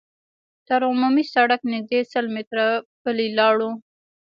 تر 0.67 0.79
عمومي 0.89 1.23
سړکه 1.33 1.65
نږدې 1.73 1.99
سل 2.11 2.25
متره 2.35 2.67
پلي 3.01 3.27
لاړو. 3.37 3.71